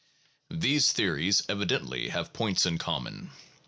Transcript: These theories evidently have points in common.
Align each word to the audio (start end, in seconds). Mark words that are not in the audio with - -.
These 0.49 0.93
theories 0.93 1.43
evidently 1.47 2.09
have 2.09 2.33
points 2.33 2.65
in 2.65 2.79
common. 2.79 3.29